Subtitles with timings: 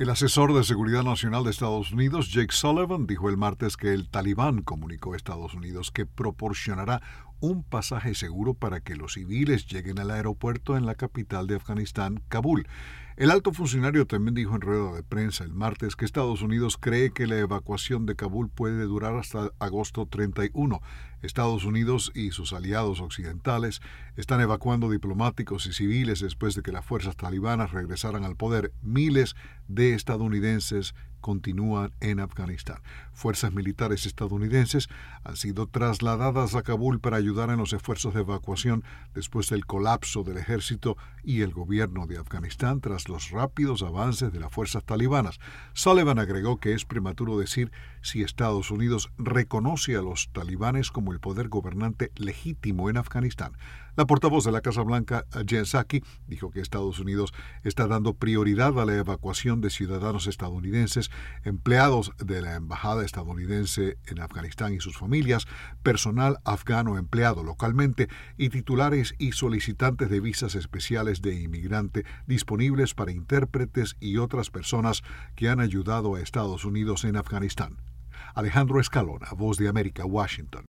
[0.00, 4.08] El asesor de Seguridad Nacional de Estados Unidos, Jake Sullivan, dijo el martes que el
[4.08, 7.02] talibán comunicó a Estados Unidos que proporcionará
[7.40, 12.22] un pasaje seguro para que los civiles lleguen al aeropuerto en la capital de Afganistán,
[12.28, 12.66] Kabul.
[13.20, 17.10] El alto funcionario también dijo en rueda de prensa el martes que Estados Unidos cree
[17.10, 20.80] que la evacuación de Kabul puede durar hasta agosto 31.
[21.20, 23.82] Estados Unidos y sus aliados occidentales
[24.16, 28.72] están evacuando diplomáticos y civiles después de que las fuerzas talibanas regresaran al poder.
[28.80, 29.36] Miles
[29.68, 32.78] de estadounidenses continúan en Afganistán.
[33.12, 34.88] Fuerzas militares estadounidenses
[35.24, 38.84] han sido trasladadas a Kabul para ayudar en los esfuerzos de evacuación
[39.14, 44.40] después del colapso del ejército y el gobierno de Afganistán tras los rápidos avances de
[44.40, 45.38] las fuerzas talibanas.
[45.72, 47.70] Sullivan agregó que es prematuro decir
[48.02, 53.52] si Estados Unidos reconoce a los talibanes como el poder gobernante legítimo en Afganistán.
[53.96, 57.32] La portavoz de la Casa Blanca, Jen Psaki, dijo que Estados Unidos
[57.64, 61.09] está dando prioridad a la evacuación de ciudadanos estadounidenses,
[61.44, 65.46] empleados de la Embajada estadounidense en Afganistán y sus familias,
[65.82, 73.12] personal afgano empleado localmente y titulares y solicitantes de visas especiales de inmigrante disponibles para
[73.12, 75.02] intérpretes y otras personas
[75.36, 77.78] que han ayudado a Estados Unidos en Afganistán.
[78.34, 80.64] Alejandro Escalona, Voz de América, Washington.